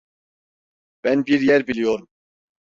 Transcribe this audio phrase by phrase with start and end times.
[1.03, 2.07] Ben bir yer biliyorum.